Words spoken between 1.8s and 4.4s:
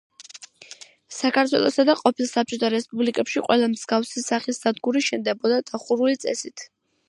და ყოფილ საბჭოთა რესპუბლიკებში ყველა მსგავსი